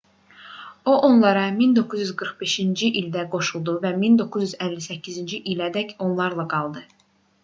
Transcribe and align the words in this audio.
o 0.91 0.93
onlara 1.09 1.41
1945-ci 1.59 2.89
ildə 3.01 3.25
qoşuldu 3.35 3.75
və 3.83 3.91
1958-ci 4.07 5.41
ilədək 5.53 5.93
onlarla 6.07 6.47
qaldı 6.55 6.83